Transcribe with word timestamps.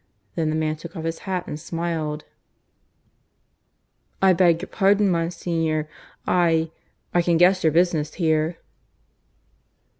Then 0.33 0.49
the 0.49 0.55
man 0.55 0.77
took 0.77 0.95
off 0.95 1.03
his 1.03 1.19
hat 1.29 1.45
and 1.45 1.59
smiled. 1.59 2.25
"I 4.19 4.33
beg 4.33 4.63
your 4.63 4.67
pardon, 4.67 5.11
Monsignor... 5.11 5.87
I... 6.25 6.71
I 7.13 7.21
can 7.21 7.37
guess 7.37 7.63
your 7.63 7.71
business 7.71 8.15
here." 8.15 8.57